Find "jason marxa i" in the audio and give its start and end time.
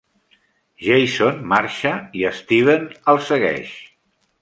0.85-2.27